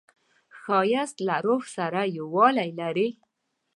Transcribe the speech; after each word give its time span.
ښایست 0.59 1.17
له 1.27 1.35
روح 1.45 1.63
سره 1.75 2.01
یووالی 2.17 2.69
لري 2.79 3.09